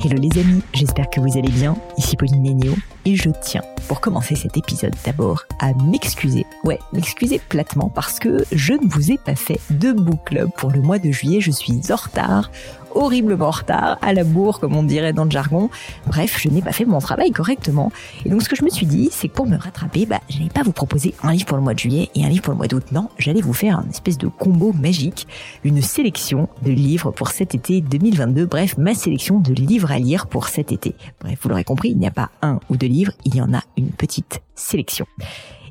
Hello 0.00 0.16
les 0.16 0.40
amis, 0.40 0.62
j'espère 0.72 1.10
que 1.10 1.18
vous 1.18 1.36
allez 1.36 1.50
bien. 1.50 1.76
Ici 1.96 2.16
Pauline 2.16 2.40
Nénio 2.40 2.72
et 3.04 3.16
je 3.16 3.30
tiens, 3.42 3.62
pour 3.88 4.00
commencer 4.00 4.36
cet 4.36 4.56
épisode 4.56 4.94
d'abord, 5.04 5.42
à 5.58 5.72
m'excuser. 5.74 6.46
Ouais, 6.62 6.78
m'excuser 6.92 7.40
platement 7.48 7.88
parce 7.88 8.20
que 8.20 8.44
je 8.52 8.74
ne 8.74 8.86
vous 8.86 9.10
ai 9.10 9.18
pas 9.18 9.34
fait 9.34 9.58
de 9.70 9.90
book 9.90 10.20
club 10.26 10.50
pour 10.56 10.70
le 10.70 10.80
mois 10.80 11.00
de 11.00 11.10
juillet. 11.10 11.40
Je 11.40 11.50
suis 11.50 11.80
en 11.90 11.96
retard 11.96 12.52
horriblement 12.94 13.46
en 13.46 13.50
retard, 13.50 13.98
à 14.02 14.12
la 14.12 14.24
bourre, 14.24 14.60
comme 14.60 14.76
on 14.76 14.82
dirait 14.82 15.12
dans 15.12 15.24
le 15.24 15.30
jargon. 15.30 15.70
Bref, 16.06 16.38
je 16.40 16.48
n'ai 16.48 16.62
pas 16.62 16.72
fait 16.72 16.84
mon 16.84 16.98
travail 16.98 17.30
correctement. 17.30 17.92
Et 18.24 18.28
donc, 18.28 18.42
ce 18.42 18.48
que 18.48 18.56
je 18.56 18.64
me 18.64 18.70
suis 18.70 18.86
dit, 18.86 19.08
c'est 19.12 19.28
que 19.28 19.34
pour 19.34 19.46
me 19.46 19.56
rattraper, 19.56 20.06
bah, 20.06 20.20
j'allais 20.28 20.48
pas 20.48 20.62
vous 20.62 20.72
proposer 20.72 21.14
un 21.22 21.32
livre 21.32 21.46
pour 21.46 21.56
le 21.56 21.62
mois 21.62 21.74
de 21.74 21.78
juillet 21.78 22.10
et 22.14 22.24
un 22.24 22.28
livre 22.28 22.42
pour 22.42 22.52
le 22.52 22.58
mois 22.58 22.66
d'août. 22.66 22.84
Non, 22.92 23.08
j'allais 23.18 23.40
vous 23.40 23.52
faire 23.52 23.78
un 23.78 23.88
espèce 23.90 24.18
de 24.18 24.28
combo 24.28 24.72
magique, 24.72 25.26
une 25.64 25.82
sélection 25.82 26.48
de 26.62 26.70
livres 26.70 27.10
pour 27.10 27.28
cet 27.28 27.54
été 27.54 27.80
2022. 27.80 28.46
Bref, 28.46 28.76
ma 28.78 28.94
sélection 28.94 29.38
de 29.38 29.52
livres 29.52 29.92
à 29.92 29.98
lire 29.98 30.26
pour 30.26 30.48
cet 30.48 30.72
été. 30.72 30.94
Bref, 31.20 31.38
vous 31.42 31.48
l'aurez 31.48 31.64
compris, 31.64 31.90
il 31.90 31.98
n'y 31.98 32.06
a 32.06 32.12
pas 32.12 32.30
un 32.42 32.60
ou 32.68 32.76
deux 32.76 32.86
livres, 32.86 33.12
il 33.24 33.36
y 33.36 33.40
en 33.40 33.52
a 33.54 33.62
une 33.76 33.90
petite 33.90 34.40
sélection. 34.54 35.06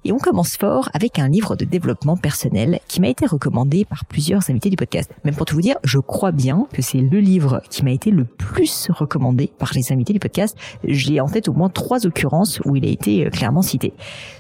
Et 0.07 0.13
on 0.13 0.19
commence 0.19 0.55
fort 0.55 0.87
avec 0.93 1.19
un 1.19 1.27
livre 1.27 1.57
de 1.57 1.65
développement 1.65 2.15
personnel 2.15 2.79
qui 2.87 3.01
m'a 3.01 3.09
été 3.09 3.25
recommandé 3.25 3.83
par 3.83 4.05
plusieurs 4.05 4.49
invités 4.49 4.69
du 4.69 4.77
podcast. 4.77 5.11
Même 5.25 5.35
pour 5.35 5.45
tout 5.45 5.55
vous 5.55 5.61
dire, 5.61 5.75
je 5.83 5.99
crois 5.99 6.31
bien 6.31 6.65
que 6.71 6.81
c'est 6.81 6.99
le 6.99 7.19
livre 7.19 7.61
qui 7.69 7.83
m'a 7.83 7.91
été 7.91 8.09
le 8.09 8.23
plus 8.23 8.87
recommandé 8.89 9.51
par 9.59 9.73
les 9.75 9.91
invités 9.91 10.13
du 10.13 10.19
podcast. 10.19 10.55
J'ai 10.85 11.19
en 11.19 11.27
tête 11.27 11.49
au 11.49 11.53
moins 11.53 11.67
trois 11.67 12.05
occurrences 12.05 12.61
où 12.63 12.77
il 12.77 12.85
a 12.85 12.87
été 12.87 13.25
euh, 13.25 13.29
clairement 13.29 13.61
cité. 13.61 13.91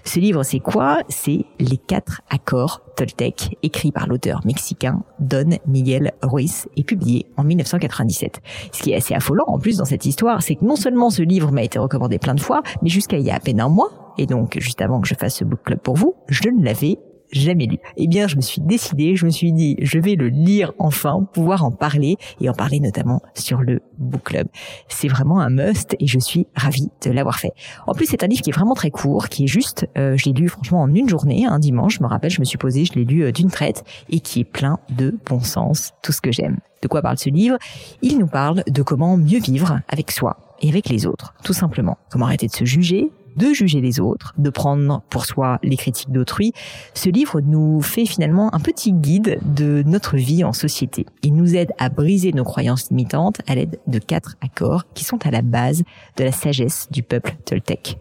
Ce 0.05 0.21
livre, 0.21 0.43
c'est 0.43 0.59
quoi? 0.59 1.01
C'est 1.09 1.43
Les 1.59 1.75
quatre 1.75 2.21
accords 2.29 2.79
Toltec, 2.95 3.57
écrit 3.61 3.91
par 3.91 4.07
l'auteur 4.07 4.39
mexicain 4.45 5.03
Don 5.19 5.49
Miguel 5.67 6.13
Ruiz 6.21 6.67
et 6.77 6.85
publié 6.85 7.25
en 7.35 7.43
1997. 7.43 8.39
Ce 8.71 8.81
qui 8.81 8.93
est 8.93 8.95
assez 8.95 9.13
affolant 9.13 9.45
en 9.47 9.59
plus 9.59 9.77
dans 9.77 9.85
cette 9.85 10.05
histoire, 10.05 10.41
c'est 10.41 10.55
que 10.55 10.63
non 10.63 10.77
seulement 10.77 11.09
ce 11.09 11.23
livre 11.23 11.51
m'a 11.51 11.63
été 11.63 11.77
recommandé 11.77 12.19
plein 12.19 12.35
de 12.35 12.39
fois, 12.39 12.63
mais 12.81 12.89
jusqu'à 12.89 13.17
il 13.17 13.25
y 13.25 13.31
a 13.31 13.35
à 13.35 13.39
peine 13.41 13.59
un 13.59 13.67
mois, 13.67 14.06
et 14.17 14.25
donc 14.25 14.57
juste 14.59 14.81
avant 14.81 15.01
que 15.01 15.07
je 15.07 15.15
fasse 15.15 15.35
ce 15.35 15.43
book 15.43 15.59
club 15.63 15.79
pour 15.79 15.95
vous, 15.95 16.15
je 16.27 16.49
ne 16.49 16.63
l'avais 16.63 16.99
jamais 17.31 17.65
lu. 17.65 17.77
Eh 17.97 18.07
bien, 18.07 18.27
je 18.27 18.35
me 18.35 18.41
suis 18.41 18.61
décidé, 18.61 19.15
je 19.15 19.25
me 19.25 19.29
suis 19.29 19.51
dit, 19.51 19.75
je 19.81 19.99
vais 19.99 20.15
le 20.15 20.27
lire 20.29 20.73
enfin, 20.79 21.27
pouvoir 21.33 21.63
en 21.63 21.71
parler 21.71 22.17
et 22.39 22.49
en 22.49 22.53
parler 22.53 22.79
notamment 22.79 23.21
sur 23.35 23.61
le 23.61 23.81
book 23.97 24.23
club. 24.23 24.47
C'est 24.87 25.07
vraiment 25.07 25.39
un 25.39 25.49
must 25.49 25.95
et 25.99 26.07
je 26.07 26.19
suis 26.19 26.47
ravie 26.55 26.89
de 27.03 27.11
l'avoir 27.11 27.39
fait. 27.39 27.51
En 27.85 27.93
plus, 27.93 28.05
c'est 28.05 28.23
un 28.23 28.27
livre 28.27 28.41
qui 28.41 28.49
est 28.49 28.53
vraiment 28.53 28.75
très 28.75 28.91
court, 28.91 29.29
qui 29.29 29.45
est 29.45 29.47
juste, 29.47 29.87
euh, 29.97 30.15
je 30.17 30.25
l'ai 30.25 30.33
lu 30.33 30.49
franchement 30.49 30.81
en 30.81 30.93
une 30.93 31.09
journée, 31.09 31.45
un 31.45 31.59
dimanche, 31.59 31.97
je 31.97 32.03
me 32.03 32.07
rappelle, 32.07 32.31
je 32.31 32.39
me 32.39 32.45
suis 32.45 32.57
posée, 32.57 32.85
je 32.85 32.93
l'ai 32.93 33.05
lu 33.05 33.23
euh, 33.23 33.31
d'une 33.31 33.49
traite 33.49 33.83
et 34.09 34.19
qui 34.19 34.41
est 34.41 34.45
plein 34.45 34.79
de 34.89 35.17
bon 35.25 35.41
sens, 35.41 35.93
tout 36.03 36.11
ce 36.11 36.21
que 36.21 36.31
j'aime. 36.31 36.57
De 36.81 36.87
quoi 36.87 37.01
parle 37.01 37.17
ce 37.17 37.29
livre? 37.29 37.57
Il 38.01 38.19
nous 38.19 38.27
parle 38.27 38.63
de 38.67 38.81
comment 38.83 39.17
mieux 39.17 39.39
vivre 39.39 39.79
avec 39.89 40.11
soi 40.11 40.37
et 40.61 40.69
avec 40.69 40.89
les 40.89 41.05
autres, 41.05 41.33
tout 41.43 41.53
simplement. 41.53 41.97
Comment 42.09 42.25
arrêter 42.25 42.47
de 42.47 42.51
se 42.51 42.65
juger, 42.65 43.11
de 43.37 43.53
juger 43.53 43.81
les 43.81 43.99
autres, 43.99 44.33
de 44.37 44.49
prendre 44.49 45.01
pour 45.09 45.25
soi 45.25 45.59
les 45.63 45.77
critiques 45.77 46.11
d'autrui, 46.11 46.53
ce 46.93 47.09
livre 47.09 47.39
nous 47.41 47.81
fait 47.81 48.05
finalement 48.05 48.53
un 48.53 48.59
petit 48.59 48.91
guide 48.91 49.39
de 49.43 49.83
notre 49.85 50.17
vie 50.17 50.43
en 50.43 50.53
société. 50.53 51.05
Il 51.23 51.35
nous 51.35 51.55
aide 51.55 51.71
à 51.77 51.89
briser 51.89 52.33
nos 52.33 52.43
croyances 52.43 52.89
limitantes 52.89 53.41
à 53.47 53.55
l'aide 53.55 53.79
de 53.87 53.99
quatre 53.99 54.35
accords 54.41 54.83
qui 54.93 55.03
sont 55.03 55.25
à 55.25 55.31
la 55.31 55.41
base 55.41 55.83
de 56.17 56.23
la 56.23 56.31
sagesse 56.31 56.87
du 56.91 57.03
peuple 57.03 57.35
toltec. 57.45 57.97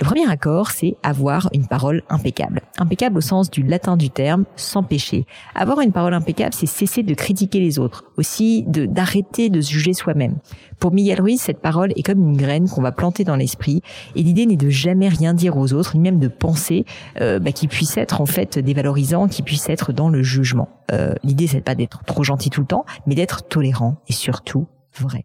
Le 0.00 0.04
premier 0.04 0.30
accord, 0.30 0.70
c'est 0.70 0.96
avoir 1.02 1.48
une 1.52 1.66
parole 1.66 2.02
impeccable. 2.08 2.62
Impeccable 2.80 3.18
au 3.18 3.20
sens 3.20 3.50
du 3.50 3.62
latin 3.64 3.96
du 3.96 4.08
terme, 4.08 4.44
sans 4.54 4.84
péché. 4.84 5.26
Avoir 5.54 5.80
une 5.80 5.90
parole 5.90 6.14
impeccable, 6.14 6.54
c'est 6.54 6.66
cesser 6.66 7.02
de 7.02 7.12
critiquer 7.12 7.58
les 7.58 7.80
autres, 7.80 8.04
aussi 8.16 8.64
d'arrêter 8.68 9.50
de 9.50 9.60
se 9.60 9.72
juger 9.72 9.92
soi-même. 9.94 10.36
Pour 10.78 10.92
Miguel 10.92 11.20
Ruiz, 11.20 11.40
cette 11.40 11.60
parole 11.60 11.92
est 11.96 12.02
comme 12.02 12.20
une 12.20 12.36
graine 12.36 12.68
qu'on 12.68 12.82
va 12.82 12.92
planter 12.92 13.24
dans 13.24 13.34
l'esprit, 13.34 13.82
et 14.14 14.22
l'idée 14.22 14.46
n'est 14.46 14.56
de 14.56 14.70
jamais 14.70 15.08
rien 15.08 15.34
dire 15.34 15.56
aux 15.56 15.72
autres, 15.72 15.96
ni 15.96 16.00
même 16.00 16.20
de 16.20 16.28
penser 16.28 16.84
euh, 17.20 17.40
bah, 17.40 17.50
qui 17.50 17.66
puisse 17.66 17.96
être 17.96 18.20
en 18.20 18.26
fait 18.26 18.58
dévalorisant, 18.58 19.26
qui 19.26 19.42
puisse 19.42 19.68
être 19.68 19.92
dans 19.92 20.08
le 20.08 20.22
jugement. 20.22 20.68
Euh, 20.92 21.14
l'idée, 21.24 21.48
c'est 21.48 21.60
pas 21.60 21.74
d'être 21.74 22.04
trop 22.04 22.22
gentil 22.22 22.48
tout 22.48 22.60
le 22.60 22.66
temps, 22.66 22.84
mais 23.06 23.16
d'être 23.16 23.42
tolérant 23.48 23.96
et 24.08 24.12
surtout 24.12 24.66
vrai. 24.94 25.24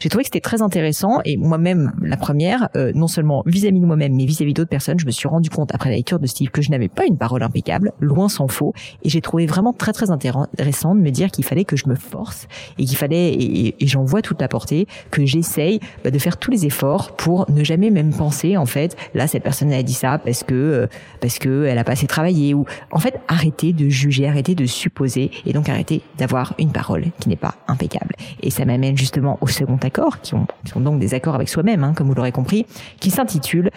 J'ai 0.00 0.08
trouvé 0.08 0.24
que 0.24 0.28
c'était 0.28 0.40
très 0.40 0.62
intéressant 0.62 1.20
et 1.24 1.36
moi-même, 1.36 1.92
la 2.02 2.16
première, 2.16 2.68
euh, 2.76 2.92
non 2.94 3.06
seulement 3.06 3.42
vis-à-vis 3.46 3.80
de 3.80 3.86
moi-même, 3.86 4.14
mais 4.14 4.24
vis-à-vis 4.24 4.54
d'autres 4.54 4.70
personnes, 4.70 4.98
je 4.98 5.06
me 5.06 5.10
suis 5.10 5.28
rendu 5.28 5.50
compte 5.50 5.74
après 5.74 5.90
la 5.90 5.96
lecture 5.96 6.18
de 6.18 6.26
Steve 6.26 6.50
que 6.50 6.62
je 6.62 6.70
n'avais 6.70 6.88
pas 6.88 7.06
une 7.06 7.16
parole 7.16 7.42
impeccable, 7.42 7.92
loin 8.00 8.28
s'en 8.28 8.48
faut, 8.48 8.72
et 9.02 9.08
j'ai 9.08 9.20
trouvé 9.20 9.46
vraiment 9.46 9.72
très 9.72 9.92
très 9.92 10.10
intéressant 10.10 10.94
de 10.94 11.00
me 11.00 11.10
dire 11.10 11.30
qu'il 11.30 11.44
fallait 11.44 11.64
que 11.64 11.76
je 11.76 11.88
me 11.88 11.94
force 11.94 12.48
et 12.78 12.84
qu'il 12.84 12.96
fallait, 12.96 13.32
et, 13.34 13.74
j'en 13.82 14.04
vois 14.04 14.22
toute 14.22 14.40
la 14.40 14.48
portée, 14.48 14.86
que 15.10 15.24
j'essaye 15.24 15.80
bah, 16.02 16.10
de 16.10 16.18
faire 16.18 16.36
tous 16.36 16.50
les 16.50 16.66
efforts 16.66 17.12
pour 17.16 17.50
ne 17.50 17.64
jamais 17.64 17.90
même 17.90 18.12
penser 18.12 18.56
en 18.56 18.66
fait, 18.66 18.96
là 19.14 19.26
cette 19.26 19.42
personne 19.42 19.72
a 19.72 19.82
dit 19.82 19.92
ça 19.92 20.18
parce 20.18 20.42
que 20.42 20.54
euh, 20.54 20.86
parce 21.20 21.38
que 21.38 21.64
elle 21.64 21.78
a 21.78 21.84
pas 21.84 21.92
assez 21.92 22.06
travaillé 22.06 22.54
ou 22.54 22.64
en 22.90 22.98
fait 22.98 23.20
arrêter 23.28 23.72
de 23.72 23.88
juger, 23.88 24.28
arrêter 24.28 24.54
de 24.54 24.66
supposer 24.66 25.30
et 25.46 25.52
donc 25.52 25.68
arrêter 25.68 26.02
d'avoir 26.18 26.54
une 26.58 26.72
parole 26.72 27.06
qui 27.20 27.28
n'est 27.28 27.36
pas 27.36 27.54
impeccable. 27.68 28.14
Et 28.42 28.50
ça 28.50 28.64
m'amène 28.64 28.96
juste 29.04 29.20
au 29.40 29.46
second 29.46 29.76
accord, 29.82 30.20
qui, 30.22 30.34
ont, 30.34 30.46
sont 30.64 30.80
donc 30.80 30.98
des 30.98 31.12
accords 31.12 31.34
avec 31.34 31.50
soi-même, 31.50 31.84
hein, 31.84 31.92
comme 31.94 32.06
vous 32.06 32.14
l'aurez 32.14 32.32
compris, 32.32 32.64
qui 33.00 33.10
s'intitule 33.10 33.70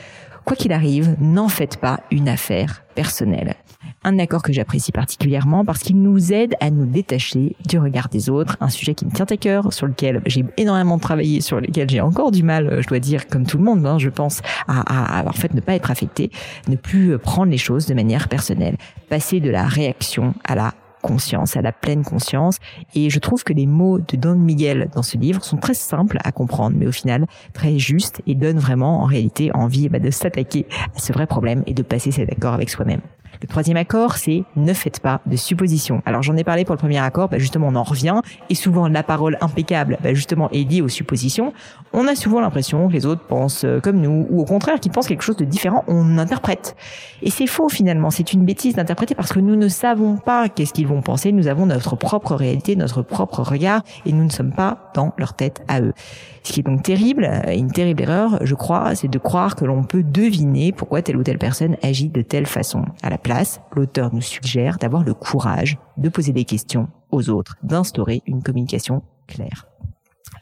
Quoi 0.46 0.56
qu'il 0.56 0.72
arrive, 0.72 1.18
n'en 1.20 1.50
faites 1.50 1.76
pas 1.76 2.00
une 2.10 2.30
affaire 2.30 2.86
personnelle. 2.96 3.56
Un 4.06 4.18
accord 4.18 4.42
que 4.42 4.54
j'apprécie 4.54 4.94
particulièrement 4.94 5.66
parce 5.66 5.80
qu'il 5.80 6.02
nous 6.02 6.32
aide 6.32 6.56
à 6.62 6.70
nous 6.72 6.86
détacher 6.86 7.58
du 7.68 7.78
regard 7.78 8.08
des 8.08 8.30
autres, 8.30 8.56
un 8.62 8.70
sujet 8.70 8.94
qui 8.94 9.06
me 9.06 9.12
tient 9.12 9.26
à 9.30 9.36
cœur, 9.36 9.74
sur 9.74 9.88
lequel 9.88 10.22
j'ai 10.26 10.46
énormément 10.56 11.00
travaillé, 11.00 11.42
sur 11.42 11.60
lequel 11.60 11.90
j'ai 11.90 12.00
encore 12.00 12.32
du 12.32 12.44
mal, 12.44 12.82
je 12.82 12.88
dois 12.88 13.00
dire, 13.00 13.28
comme 13.28 13.46
tout 13.46 13.58
le 13.58 13.66
monde, 13.66 13.86
hein, 13.86 14.00
je 14.00 14.08
pense, 14.08 14.42
à, 14.70 15.20
à, 15.20 15.28
en 15.28 15.34
fait 15.34 15.54
ne 15.54 15.60
pas 15.60 15.76
être 15.76 15.92
affecté, 15.92 16.32
ne 16.70 16.78
plus 16.78 17.18
prendre 17.18 17.52
les 17.52 17.58
choses 17.58 17.86
de 17.86 17.94
manière 17.94 18.30
personnelle, 18.30 18.78
passer 19.10 19.42
de 19.42 19.50
la 19.50 19.66
réaction 19.66 20.34
à 20.46 20.56
la 20.56 20.74
conscience, 21.08 21.56
à 21.56 21.62
la 21.62 21.72
pleine 21.72 22.04
conscience. 22.04 22.58
Et 22.94 23.10
je 23.10 23.20
trouve 23.20 23.44
que 23.44 23.54
les 23.54 23.66
mots 23.66 24.00
de 24.00 24.18
Don 24.18 24.36
Miguel 24.36 24.90
dans 24.94 25.04
ce 25.04 25.18
livre 25.18 25.44
sont 25.44 25.58
très 25.58 25.74
simples 25.74 26.20
à 26.24 26.32
comprendre, 26.32 26.76
mais 26.78 26.88
au 26.88 26.92
final 26.92 27.26
très 27.54 27.80
justes 27.80 28.22
et 28.28 28.36
donnent 28.36 28.60
vraiment 28.60 29.02
en 29.02 29.06
réalité 29.06 29.52
envie 29.54 29.90
bah, 29.90 30.00
de 30.00 30.12
s'attaquer 30.12 30.66
à 30.96 31.00
ce 31.00 31.14
vrai 31.14 31.26
problème 31.26 31.64
et 31.66 31.74
de 31.74 31.84
passer 31.84 32.12
cet 32.12 32.32
accord 32.32 32.54
avec 32.54 32.70
soi-même. 32.70 33.02
Le 33.42 33.48
troisième 33.48 33.78
accord, 33.78 34.18
c'est 34.18 34.44
ne 34.56 34.74
faites 34.74 35.00
pas 35.00 35.22
de 35.26 35.36
suppositions. 35.36 36.02
Alors 36.06 36.24
j'en 36.24 36.36
ai 36.38 36.44
parlé 36.44 36.66
pour 36.66 36.74
le 36.74 36.80
premier 36.80 36.98
accord, 36.98 37.30
bah 37.30 37.38
justement 37.38 37.68
on 37.68 37.76
en 37.76 37.84
revient, 37.84 38.22
et 38.50 38.56
souvent 38.56 38.88
la 38.88 39.04
parole 39.04 39.38
impeccable, 39.42 39.98
bah 40.04 40.14
justement 40.14 40.50
est 40.52 40.70
liée 40.70 40.82
aux 40.82 40.88
suppositions. 40.88 41.54
On 41.94 42.08
a 42.08 42.16
souvent 42.16 42.40
l'impression 42.40 42.88
que 42.88 42.94
les 42.94 43.06
autres 43.06 43.24
pensent 43.24 43.64
euh, 43.64 43.80
comme 43.80 44.00
nous, 44.02 44.28
ou 44.30 44.42
au 44.42 44.46
contraire 44.46 44.80
qu'ils 44.80 44.92
pensent 44.92 45.08
quelque 45.08 45.24
chose 45.24 45.38
de 45.38 45.46
différent, 45.46 45.84
on 45.88 46.18
interprète. 46.18 46.76
Et 47.22 47.30
c'est 47.30 47.48
faux 47.48 47.70
finalement, 47.70 48.10
c'est 48.10 48.34
une 48.34 48.46
bêtise 48.46 48.76
d'interpréter 48.76 49.16
parce 49.16 49.34
que 49.34 49.40
nous 49.40 49.56
ne 49.56 49.68
savons 49.68 50.18
pas 50.18 50.50
qu'est-ce 50.50 50.74
qu'ils 50.74 50.88
vont 50.88 51.02
penser, 51.02 51.32
nous 51.32 51.48
avons 51.48 51.66
notre 51.66 51.96
propre 51.96 52.36
réalité, 52.36 52.76
notre 52.76 53.02
propre 53.02 53.42
regard, 53.42 53.82
et 54.06 54.14
nous 54.14 54.24
ne 54.24 54.32
sommes 54.32 54.52
pas 54.52 54.92
dans 54.94 55.14
leur 55.18 55.34
tête 55.34 55.64
à 55.68 55.82
eux. 55.82 55.94
Ce 56.44 56.54
qui 56.54 56.62
est 56.62 56.64
donc 56.64 56.84
terrible, 56.84 57.30
euh, 57.30 57.54
une 57.54 57.72
terrible 57.72 58.04
erreur, 58.04 58.40
je 58.42 58.56
crois, 58.56 58.96
c'est 58.96 59.10
de 59.10 59.20
croire 59.20 59.56
que 59.56 59.66
l'on 59.66 59.84
peut 59.84 60.04
deviner 60.04 60.72
pourquoi 60.72 61.02
telle 61.02 61.18
ou 61.18 61.24
telle 61.24 61.38
personne 61.38 61.76
agit 61.84 62.10
de 62.10 62.22
telle 62.22 62.46
façon. 62.46 62.84
L'auteur 63.76 64.14
nous 64.14 64.22
suggère 64.22 64.78
d'avoir 64.78 65.04
le 65.04 65.14
courage 65.14 65.78
de 65.98 66.10
poser 66.10 66.32
des 66.34 66.46
questions 66.46 66.90
aux 67.12 67.30
autres, 67.30 67.58
d'instaurer 67.64 68.22
une 68.26 68.44
communication 68.44 69.04
claire 69.28 69.68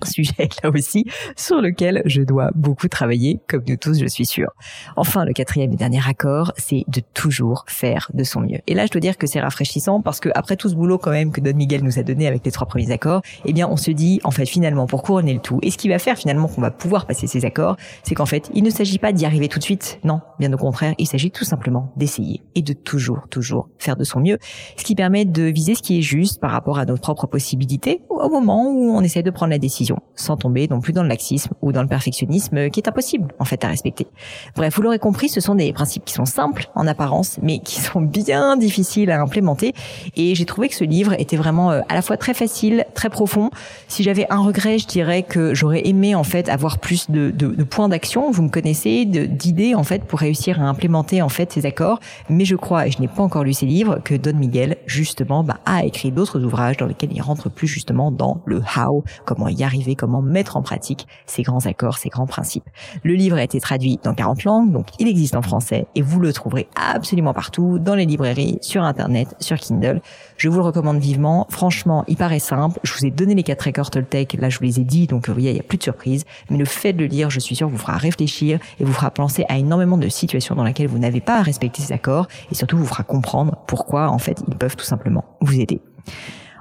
sujet 0.05 0.49
là 0.63 0.69
aussi 0.69 1.05
sur 1.35 1.61
lequel 1.61 2.01
je 2.05 2.21
dois 2.21 2.51
beaucoup 2.55 2.87
travailler, 2.87 3.39
comme 3.47 3.63
nous 3.67 3.77
tous, 3.77 3.99
je 3.99 4.07
suis 4.07 4.25
sûre. 4.25 4.51
Enfin, 4.95 5.25
le 5.25 5.33
quatrième 5.33 5.73
et 5.73 5.75
dernier 5.75 6.01
accord, 6.07 6.51
c'est 6.57 6.83
de 6.87 7.01
toujours 7.13 7.65
faire 7.67 8.09
de 8.13 8.23
son 8.23 8.41
mieux. 8.41 8.59
Et 8.67 8.73
là, 8.73 8.85
je 8.85 8.91
dois 8.91 9.01
dire 9.01 9.17
que 9.17 9.27
c'est 9.27 9.39
rafraîchissant 9.39 10.01
parce 10.01 10.19
que 10.19 10.29
après 10.35 10.55
tout 10.55 10.69
ce 10.69 10.75
boulot 10.75 10.97
quand 10.97 11.11
même 11.11 11.31
que 11.31 11.41
Don 11.41 11.55
Miguel 11.55 11.83
nous 11.83 11.99
a 11.99 12.03
donné 12.03 12.27
avec 12.27 12.45
les 12.45 12.51
trois 12.51 12.67
premiers 12.67 12.91
accords, 12.91 13.21
eh 13.45 13.53
bien, 13.53 13.67
on 13.69 13.77
se 13.77 13.91
dit, 13.91 14.19
en 14.23 14.31
fait, 14.31 14.45
finalement, 14.45 14.87
pour 14.87 15.03
couronner 15.03 15.33
le 15.33 15.39
tout, 15.39 15.59
et 15.61 15.71
ce 15.71 15.77
qui 15.77 15.89
va 15.89 15.99
faire 15.99 16.17
finalement 16.17 16.47
qu'on 16.47 16.61
va 16.61 16.71
pouvoir 16.71 17.05
passer 17.05 17.27
ces 17.27 17.45
accords, 17.45 17.77
c'est 18.03 18.15
qu'en 18.15 18.25
fait, 18.25 18.49
il 18.53 18.63
ne 18.63 18.69
s'agit 18.69 18.99
pas 18.99 19.11
d'y 19.11 19.25
arriver 19.25 19.47
tout 19.47 19.59
de 19.59 19.63
suite. 19.63 19.99
Non, 20.03 20.21
bien 20.39 20.51
au 20.53 20.57
contraire, 20.57 20.93
il 20.97 21.07
s'agit 21.07 21.31
tout 21.31 21.45
simplement 21.45 21.91
d'essayer 21.95 22.41
et 22.55 22.61
de 22.61 22.73
toujours, 22.73 23.27
toujours 23.29 23.69
faire 23.77 23.95
de 23.95 24.03
son 24.03 24.19
mieux, 24.19 24.37
ce 24.77 24.83
qui 24.83 24.95
permet 24.95 25.25
de 25.25 25.43
viser 25.43 25.75
ce 25.75 25.81
qui 25.81 25.99
est 25.99 26.01
juste 26.01 26.39
par 26.39 26.51
rapport 26.51 26.79
à 26.79 26.85
nos 26.85 26.97
propres 26.97 27.27
possibilités 27.27 28.01
au 28.09 28.29
moment 28.29 28.69
où 28.71 28.91
on 28.91 29.01
essaie 29.01 29.23
de 29.23 29.31
prendre 29.31 29.51
la 29.51 29.59
décision 29.59 29.94
sans 30.15 30.37
tomber 30.37 30.67
non 30.69 30.79
plus 30.79 30.93
dans 30.93 31.03
le 31.03 31.09
laxisme 31.09 31.53
ou 31.61 31.71
dans 31.71 31.81
le 31.81 31.87
perfectionnisme 31.87 32.69
qui 32.69 32.79
est 32.79 32.87
impossible 32.87 33.33
en 33.39 33.45
fait 33.45 33.63
à 33.63 33.67
respecter. 33.67 34.07
Bref, 34.55 34.75
vous 34.75 34.81
l'aurez 34.81 34.99
compris, 34.99 35.29
ce 35.29 35.41
sont 35.41 35.55
des 35.55 35.73
principes 35.73 36.05
qui 36.05 36.13
sont 36.13 36.25
simples 36.25 36.69
en 36.75 36.87
apparence, 36.87 37.37
mais 37.41 37.59
qui 37.59 37.79
sont 37.81 38.01
bien 38.01 38.57
difficiles 38.57 39.11
à 39.11 39.21
implémenter. 39.21 39.73
Et 40.15 40.35
j'ai 40.35 40.45
trouvé 40.45 40.69
que 40.69 40.75
ce 40.75 40.83
livre 40.83 41.13
était 41.19 41.37
vraiment 41.37 41.71
euh, 41.71 41.81
à 41.89 41.95
la 41.95 42.01
fois 42.01 42.17
très 42.17 42.33
facile, 42.33 42.85
très 42.93 43.09
profond. 43.09 43.49
Si 43.87 44.03
j'avais 44.03 44.25
un 44.29 44.39
regret, 44.39 44.77
je 44.77 44.87
dirais 44.87 45.23
que 45.23 45.53
j'aurais 45.53 45.87
aimé 45.87 46.15
en 46.15 46.23
fait 46.23 46.49
avoir 46.49 46.79
plus 46.79 47.09
de, 47.09 47.31
de, 47.31 47.47
de 47.47 47.63
points 47.63 47.89
d'action. 47.89 48.31
Vous 48.31 48.43
me 48.43 48.49
connaissez, 48.49 49.05
d'idées 49.05 49.75
en 49.75 49.83
fait 49.83 50.03
pour 50.03 50.19
réussir 50.19 50.61
à 50.61 50.65
implémenter 50.65 51.21
en 51.21 51.29
fait 51.29 51.51
ces 51.51 51.65
accords. 51.65 51.99
Mais 52.29 52.45
je 52.45 52.55
crois, 52.55 52.87
et 52.87 52.91
je 52.91 52.99
n'ai 52.99 53.07
pas 53.07 53.23
encore 53.23 53.43
lu 53.43 53.53
ces 53.53 53.65
livres, 53.65 53.99
que 54.03 54.15
Don 54.15 54.35
Miguel 54.35 54.77
justement 54.85 55.43
bah, 55.43 55.59
a 55.65 55.83
écrit 55.83 56.11
d'autres 56.11 56.43
ouvrages 56.43 56.77
dans 56.77 56.85
lesquels 56.85 57.11
il 57.13 57.21
rentre 57.21 57.49
plus 57.49 57.67
justement 57.67 58.11
dans 58.11 58.41
le 58.45 58.61
how, 58.77 59.03
comment 59.25 59.47
y 59.47 59.63
a 59.63 59.67
comment 59.93 60.23
mettre 60.23 60.57
en 60.57 60.63
pratique 60.63 61.05
ces 61.27 61.43
grands 61.43 61.67
accords, 61.67 61.99
ces 61.99 62.09
grands 62.09 62.25
principes. 62.25 62.67
Le 63.03 63.13
livre 63.13 63.37
a 63.37 63.43
été 63.43 63.59
traduit 63.59 63.99
dans 64.01 64.15
40 64.15 64.43
langues, 64.45 64.71
donc 64.71 64.87
il 64.97 65.07
existe 65.07 65.35
en 65.35 65.43
français 65.43 65.85
et 65.93 66.01
vous 66.01 66.19
le 66.19 66.33
trouverez 66.33 66.67
absolument 66.75 67.33
partout, 67.33 67.77
dans 67.77 67.93
les 67.93 68.05
librairies, 68.05 68.57
sur 68.61 68.83
Internet, 68.83 69.35
sur 69.39 69.57
Kindle. 69.57 70.01
Je 70.37 70.49
vous 70.49 70.57
le 70.57 70.63
recommande 70.63 70.97
vivement. 70.97 71.45
Franchement, 71.49 72.03
il 72.07 72.17
paraît 72.17 72.39
simple. 72.39 72.79
Je 72.83 72.93
vous 72.93 73.05
ai 73.05 73.11
donné 73.11 73.35
les 73.35 73.43
quatre 73.43 73.67
accords 73.67 73.91
Toltec. 73.91 74.33
Là, 74.39 74.49
je 74.49 74.57
vous 74.57 74.65
les 74.65 74.79
ai 74.79 74.83
dit, 74.83 75.07
donc 75.07 75.27
vous 75.27 75.33
voyez, 75.33 75.51
il 75.51 75.53
n'y 75.53 75.59
a 75.59 75.63
plus 75.63 75.77
de 75.77 75.83
surprise. 75.83 76.25
Mais 76.49 76.57
le 76.57 76.65
fait 76.65 76.93
de 76.93 76.99
le 76.99 77.05
lire, 77.05 77.29
je 77.29 77.39
suis 77.39 77.55
sûr, 77.55 77.69
vous 77.69 77.77
fera 77.77 77.97
réfléchir 77.97 78.59
et 78.79 78.83
vous 78.83 78.93
fera 78.93 79.11
penser 79.11 79.45
à 79.49 79.57
énormément 79.57 79.97
de 79.97 80.07
situations 80.07 80.55
dans 80.55 80.63
lesquelles 80.63 80.87
vous 80.87 80.99
n'avez 80.99 81.21
pas 81.21 81.37
à 81.39 81.41
respecter 81.41 81.81
ces 81.81 81.93
accords 81.93 82.27
et 82.51 82.55
surtout 82.55 82.77
vous 82.77 82.85
fera 82.85 83.03
comprendre 83.03 83.57
pourquoi, 83.67 84.09
en 84.09 84.17
fait, 84.17 84.41
ils 84.47 84.55
peuvent 84.55 84.75
tout 84.75 84.85
simplement 84.85 85.25
vous 85.41 85.59
aider. 85.59 85.81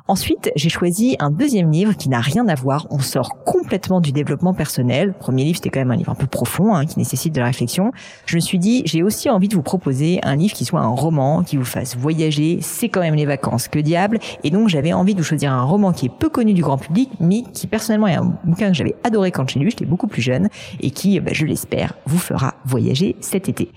Ensuite, 0.07 0.53
j'ai 0.55 0.69
choisi 0.69 1.17
un 1.19 1.31
deuxième 1.31 1.71
livre 1.71 1.97
qui 1.97 2.11
n'a 2.11 2.21
rien 2.21 2.47
à 2.49 2.55
voir. 2.55 2.87
On 2.91 2.99
sort 2.99 3.43
complètement 3.45 4.03
du 4.03 4.13
développement 4.13 4.53
personnel. 4.53 5.09
Le 5.09 5.13
premier 5.15 5.45
livre, 5.45 5.57
c'était 5.57 5.71
quand 5.71 5.81
même 5.81 5.93
un 5.93 5.97
livre 5.97 6.11
un 6.11 6.15
peu 6.15 6.27
profond, 6.27 6.75
hein, 6.75 6.85
qui 6.85 6.99
nécessite 6.99 7.35
de 7.35 7.41
la 7.41 7.47
réflexion. 7.47 7.91
Je 8.27 8.35
me 8.35 8.41
suis 8.41 8.59
dit, 8.59 8.83
j'ai 8.85 9.03
aussi 9.03 9.31
envie 9.31 9.49
de 9.49 9.55
vous 9.55 9.63
proposer 9.63 10.21
un 10.23 10.37
livre 10.37 10.53
qui 10.53 10.67
soit 10.67 10.81
un 10.81 10.89
roman, 10.89 11.43
qui 11.43 11.57
vous 11.57 11.65
fasse 11.65 11.97
voyager. 11.97 12.59
C'est 12.61 12.91
quand 12.91 13.01
même 13.01 13.15
les 13.15 13.25
vacances, 13.25 13.67
que 13.67 13.79
diable. 13.79 14.19
Et 14.43 14.51
donc, 14.51 14.69
j'avais 14.69 14.93
envie 14.93 15.15
de 15.15 15.21
vous 15.21 15.25
choisir 15.25 15.51
un 15.55 15.63
roman 15.63 15.95
qui 15.95 16.05
est 16.05 16.13
peu 16.13 16.29
connu 16.29 16.53
du 16.53 16.61
grand 16.61 16.77
public, 16.77 17.09
mais 17.19 17.41
qui 17.55 17.67
personnellement 17.67 18.09
est 18.09 18.17
un 18.17 18.37
bouquin 18.45 18.69
que 18.69 18.75
j'avais 18.75 18.97
adoré 19.05 19.31
quand 19.31 19.49
j'ai 19.49 19.59
lu. 19.59 19.71
J'étais 19.71 19.87
beaucoup 19.87 20.07
plus 20.07 20.21
jeune 20.21 20.51
et 20.83 20.91
qui, 20.91 21.19
bah, 21.19 21.31
je 21.33 21.47
l'espère, 21.47 21.95
vous 22.05 22.19
fera 22.19 22.57
voyager 22.67 23.17
cet 23.21 23.49
été. 23.49 23.71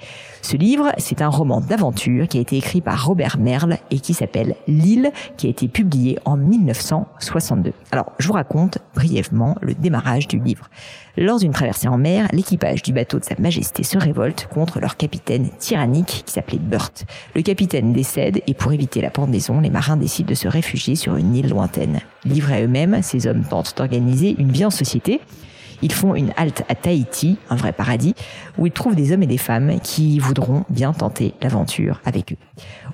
Ce 0.50 0.56
livre, 0.56 0.94
c'est 0.98 1.22
un 1.22 1.28
roman 1.28 1.60
d'aventure 1.60 2.26
qui 2.30 2.38
a 2.38 2.40
été 2.40 2.56
écrit 2.56 2.80
par 2.80 3.06
Robert 3.06 3.38
Merle 3.38 3.80
et 3.92 4.00
qui 4.00 4.14
s'appelle 4.14 4.56
L'île, 4.66 5.12
qui 5.36 5.48
a 5.48 5.50
été 5.50 5.68
publié 5.68 6.20
en 6.24 6.38
1962. 6.38 7.74
Alors, 7.92 8.14
je 8.18 8.28
vous 8.28 8.34
raconte 8.34 8.78
brièvement 8.96 9.58
le 9.60 9.74
démarrage 9.74 10.26
du 10.30 10.40
livre. 10.40 10.70
Lors 11.18 11.40
d'une 11.40 11.52
traversée 11.52 11.90
en 11.90 11.98
mer, 11.98 12.30
l'équipage 12.32 12.82
du 12.82 12.94
bateau 12.94 13.20
de 13.20 13.26
Sa 13.26 13.36
Majesté 13.40 13.84
se 13.84 13.98
révolte 13.98 14.48
contre 14.50 14.80
leur 14.80 14.96
capitaine 14.96 15.50
tyrannique 15.60 16.24
qui 16.26 16.32
s'appelait 16.32 16.60
Burt. 16.60 17.04
Le 17.36 17.42
capitaine 17.42 17.92
décède 17.92 18.42
et 18.48 18.54
pour 18.54 18.72
éviter 18.72 19.02
la 19.02 19.10
pendaison, 19.10 19.60
les 19.60 19.70
marins 19.70 19.98
décident 19.98 20.30
de 20.30 20.34
se 20.34 20.48
réfugier 20.48 20.96
sur 20.96 21.18
une 21.18 21.36
île 21.36 21.50
lointaine. 21.50 22.00
Livrés 22.24 22.56
à 22.56 22.62
eux-mêmes, 22.62 23.02
ces 23.02 23.28
hommes 23.28 23.44
tentent 23.44 23.76
d'organiser 23.76 24.34
une 24.40 24.54
vie 24.54 24.64
en 24.64 24.70
société 24.70 25.20
ils 25.82 25.92
font 25.92 26.16
une 26.16 26.32
halte 26.38 26.64
à 26.70 26.76
Tahiti, 26.76 27.38
un 27.50 27.56
vrai 27.56 27.72
paradis, 27.72 28.16
où 28.58 28.66
ils 28.66 28.72
trouvent 28.72 28.96
des 28.96 29.12
hommes 29.12 29.24
et 29.24 29.28
des 29.28 29.38
femmes 29.38 29.80
qui 29.82 30.20
voudront 30.20 30.64
bien 30.70 30.94
tenter 30.94 31.34
l'aventure 31.42 32.02
avec 32.06 32.34
eux. 32.34 32.38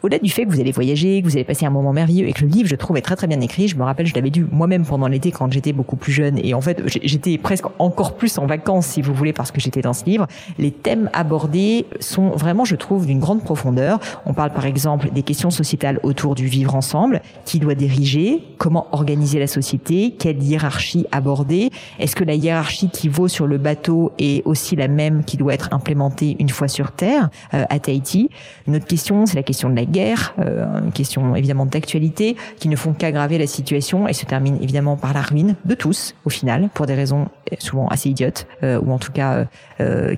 Au-delà 0.01 0.19
du 0.19 0.29
fait 0.29 0.45
que 0.45 0.51
vous 0.51 0.59
allez 0.59 0.71
voyager, 0.71 1.21
que 1.21 1.27
vous 1.27 1.35
allez 1.35 1.45
passer 1.45 1.65
un 1.65 1.69
moment 1.69 1.93
merveilleux 1.93 2.27
et 2.27 2.33
que 2.33 2.41
le 2.41 2.47
livre, 2.47 2.67
je 2.67 2.75
trouve, 2.75 2.97
est 2.97 3.01
très 3.01 3.15
très 3.15 3.27
bien 3.27 3.39
écrit, 3.39 3.67
je 3.67 3.77
me 3.77 3.83
rappelle, 3.83 4.05
je 4.05 4.13
l'avais 4.15 4.29
lu 4.29 4.45
moi-même 4.51 4.85
pendant 4.85 5.07
l'été 5.07 5.31
quand 5.31 5.51
j'étais 5.51 5.71
beaucoup 5.71 5.95
plus 5.95 6.11
jeune 6.11 6.37
et 6.43 6.53
en 6.53 6.61
fait, 6.61 6.81
j'étais 6.87 7.37
presque 7.37 7.65
encore 7.79 8.15
plus 8.15 8.37
en 8.37 8.45
vacances, 8.45 8.87
si 8.87 9.01
vous 9.01 9.13
voulez, 9.13 9.33
parce 9.33 9.51
que 9.51 9.61
j'étais 9.61 9.81
dans 9.81 9.93
ce 9.93 10.05
livre. 10.05 10.27
Les 10.57 10.71
thèmes 10.71 11.09
abordés 11.13 11.85
sont 11.99 12.31
vraiment, 12.31 12.65
je 12.65 12.75
trouve, 12.75 13.05
d'une 13.05 13.19
grande 13.19 13.43
profondeur. 13.43 13.99
On 14.25 14.33
parle 14.33 14.51
par 14.51 14.65
exemple 14.65 15.09
des 15.11 15.23
questions 15.23 15.51
sociétales 15.51 15.99
autour 16.03 16.35
du 16.35 16.47
vivre 16.47 16.75
ensemble, 16.75 17.21
qui 17.45 17.59
doit 17.59 17.75
diriger, 17.75 18.43
comment 18.57 18.87
organiser 18.91 19.39
la 19.39 19.47
société, 19.47 20.15
quelle 20.17 20.41
hiérarchie 20.43 21.05
aborder, 21.11 21.69
est-ce 21.99 22.15
que 22.15 22.23
la 22.23 22.35
hiérarchie 22.35 22.72
qui 22.73 23.09
vaut 23.09 23.27
sur 23.27 23.47
le 23.47 23.57
bateau 23.57 24.11
est 24.17 24.45
aussi 24.45 24.75
la 24.75 24.87
même 24.87 25.23
qui 25.23 25.37
doit 25.37 25.53
être 25.53 25.69
implémentée 25.71 26.35
une 26.39 26.49
fois 26.49 26.67
sur 26.67 26.91
Terre 26.91 27.29
euh, 27.53 27.65
à 27.69 27.79
Tahiti. 27.79 28.29
Une 28.67 28.75
autre 28.75 28.85
question, 28.85 29.25
c'est 29.25 29.35
la 29.35 29.43
question 29.43 29.69
de 29.69 29.75
la 29.75 29.85
guerre, 29.85 30.33
euh, 30.39 30.81
une 30.83 30.91
question 30.91 31.35
évidemment 31.35 31.65
d'actualité, 31.65 32.35
qui 32.57 32.67
ne 32.69 32.75
font 32.75 32.93
qu'aggraver 32.93 33.37
la 33.37 33.47
situation 33.47 34.07
et 34.07 34.13
se 34.13 34.25
termine 34.25 34.57
évidemment 34.61 34.97
par 34.97 35.13
la 35.13 35.21
ruine 35.21 35.55
de 35.65 35.75
tous 35.75 36.15
au 36.25 36.29
final, 36.29 36.69
pour 36.73 36.85
des 36.85 36.95
raisons 36.95 37.27
euh, 37.51 37.55
souvent 37.59 37.87
assez 37.87 38.09
idiotes, 38.09 38.47
ou 38.61 38.91
en 38.91 38.97
tout 38.97 39.11
cas 39.11 39.45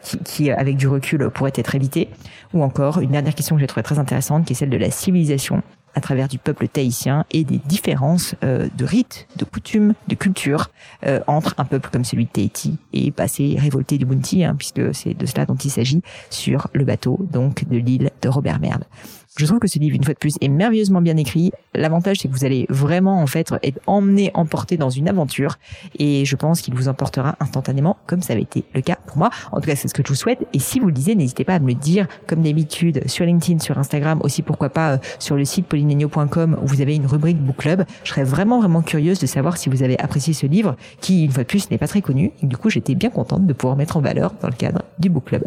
qui, 0.01 0.18
qui, 0.19 0.51
avec 0.51 0.78
du 0.78 0.88
recul, 0.88 1.30
pourraient 1.30 1.51
être 1.56 1.75
évitées. 1.75 2.10
Ou 2.54 2.63
encore 2.63 3.00
une 3.00 3.12
dernière 3.12 3.36
question 3.36 3.56
que 3.56 3.62
j'ai 3.62 3.68
trouvée 3.68 3.84
très 3.84 4.00
intéressante, 4.00 4.46
qui 4.46 4.54
est 4.54 4.56
celle 4.56 4.69
de 4.69 4.78
la 4.78 4.92
civilisation 4.92 5.62
à 5.95 6.01
travers 6.01 6.27
du 6.27 6.38
peuple 6.38 6.68
tahitien 6.68 7.25
et 7.31 7.44
des 7.44 7.57
différences 7.57 8.36
euh, 8.44 8.68
de 8.77 8.86
rites, 8.86 9.27
de 9.38 9.45
coutumes, 9.45 9.94
de 10.07 10.15
culture 10.15 10.69
euh, 11.06 11.21
entre 11.27 11.56
un 11.57 11.65
peuple 11.65 11.89
comme 11.92 12.03
celui 12.03 12.25
de 12.25 12.30
Tahiti 12.30 12.77
et 12.94 13.12
passé 13.12 13.56
révolté 13.57 13.97
du 13.97 14.06
Bounty, 14.06 14.44
hein, 14.44 14.56
puisque 14.57 14.94
c'est 14.94 15.13
de 15.13 15.25
cela 15.25 15.45
dont 15.45 15.56
il 15.56 15.71
s'agit 15.71 16.01
sur 16.30 16.68
le 16.74 16.83
bateau 16.83 17.18
donc 17.31 17.68
de 17.68 17.77
l'île 17.77 18.12
de 18.21 18.30
Robert 18.30 18.59
Merle. 18.59 18.83
Je 19.38 19.46
trouve 19.46 19.60
que 19.60 19.68
ce 19.68 19.80
livre, 19.80 19.98
une 19.98 20.04
fois 20.04 20.14
de 20.14 20.20
plus, 20.20 20.36
est 20.40 20.48
merveilleusement 20.48 21.02
bien 21.02 21.18
écrit. 21.18 21.52
L'avantage, 21.74 22.20
c'est 22.22 22.30
que 22.30 22.34
vous 22.34 22.46
allez 22.46 22.66
vraiment, 22.70 23.22
en 23.22 23.28
fait, 23.28 23.54
être 23.64 23.80
emmené, 23.86 24.32
emporté 24.34 24.78
dans 24.78 24.90
une 24.90 25.10
aventure. 25.10 25.58
Et 26.00 26.24
je 26.24 26.36
pense 26.38 26.62
qu'il 26.62 26.74
vous 26.74 26.88
emportera 26.88 27.36
instantanément, 27.42 27.98
comme 28.08 28.22
ça 28.22 28.32
avait 28.32 28.44
été 28.44 28.64
le 28.74 28.80
cas 28.80 28.98
pour 29.06 29.18
moi. 29.18 29.30
En 29.52 29.60
tout 29.60 29.68
cas, 29.68 29.76
c'est 29.76 29.90
ce 29.90 29.94
que 29.94 30.02
je 30.04 30.08
vous 30.08 30.16
souhaite. 30.16 30.48
Et 30.54 30.60
si 30.60 30.80
vous 30.80 30.88
le 30.88 30.94
lisez, 30.94 31.16
n'hésitez 31.16 31.44
pas 31.44 31.56
à 31.56 31.60
me 31.60 31.68
le 31.68 31.74
dire, 31.74 32.08
comme 32.28 32.44
d'habitude, 32.44 33.06
sur 33.08 33.26
LinkedIn, 33.26 33.60
sur 33.60 33.78
Instagram, 33.78 34.22
aussi 34.24 34.42
pourquoi 34.42 34.70
pas 34.70 34.94
euh, 34.94 34.98
sur 35.20 35.36
le 35.36 35.44
site 35.44 35.68
paulinegno.com 35.68 36.58
où 36.62 36.66
vous 36.66 36.80
avez 36.80 36.96
une 36.96 37.06
rubrique 37.06 37.38
Book 37.38 37.58
Club. 37.58 37.84
Je 38.06 38.12
serais 38.12 38.24
vraiment, 38.24 38.60
vraiment 38.60 38.84
curieuse 38.84 39.20
de 39.20 39.26
savoir 39.26 39.58
si 39.58 39.68
vous 39.68 39.84
avez 39.84 40.00
apprécié 40.00 40.34
ce 40.34 40.46
livre, 40.46 40.78
qui, 41.02 41.26
une 41.26 41.32
fois 41.32 41.44
de 41.44 41.50
plus, 41.50 41.70
n'est 41.72 41.78
pas 41.78 41.88
très 41.88 42.02
connu. 42.02 42.32
Et 42.42 42.46
du 42.46 42.56
coup, 42.56 42.70
j'étais 42.70 42.96
bien 42.96 43.10
contente 43.10 43.46
de 43.46 43.52
pouvoir 43.52 43.76
mettre 43.76 43.98
en 43.98 44.02
valeur 44.02 44.34
dans 44.42 44.48
le 44.48 44.56
cadre 44.56 44.84
du 44.98 45.10
Book 45.10 45.26
Club. 45.26 45.44